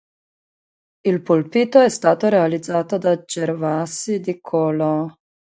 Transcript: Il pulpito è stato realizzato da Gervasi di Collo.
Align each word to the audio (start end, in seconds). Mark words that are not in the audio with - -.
Il 1.01 1.21
pulpito 1.21 1.79
è 1.79 1.89
stato 1.89 2.27
realizzato 2.27 2.97
da 2.97 3.21
Gervasi 3.23 4.19
di 4.19 4.39
Collo. 4.41 5.17